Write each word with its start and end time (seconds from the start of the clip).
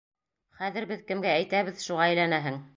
Хәҙер 0.61 0.87
беҙ 0.93 1.05
кемгә 1.13 1.35
әйтәбеҙ, 1.37 1.81
шуға 1.87 2.11
әйләнәһең! 2.11 2.63